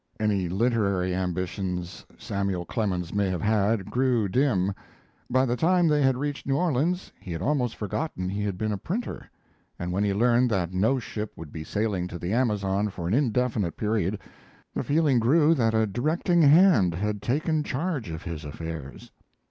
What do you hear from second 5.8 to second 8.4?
they had reached New Orleans he had almost forgotten